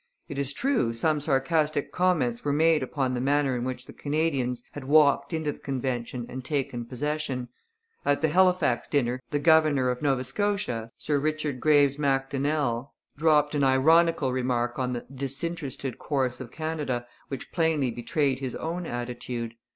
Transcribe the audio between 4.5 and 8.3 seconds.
had walked into the convention and taken possession. At the